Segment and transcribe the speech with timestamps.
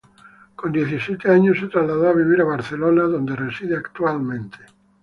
[0.55, 4.57] Con diecisiete años se trasladó a vivir a Barcelona, donde reside actualmente.